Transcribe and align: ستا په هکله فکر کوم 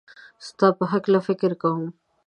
ستا 0.47 0.67
په 0.77 0.83
هکله 0.93 1.19
فکر 1.27 1.51
کوم 1.61 1.83